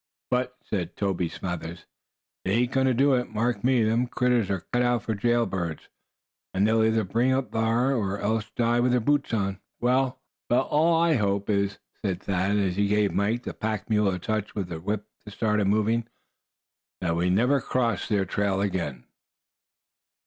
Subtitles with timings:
[0.31, 1.85] "But," said Toby Smathers,
[2.43, 3.83] "they ain't goin' to do it, mark me.
[3.83, 5.89] Them critters are cut out for jail birds,
[6.55, 10.19] and they'll either bring up thar, or else die with their boots on." "Well,
[10.49, 14.55] all I hope is," said Thad, as he gave Mike, the pack mule, a touch
[14.55, 16.07] with the whip to start him moving,
[16.99, 19.05] "that we never cross their trail again."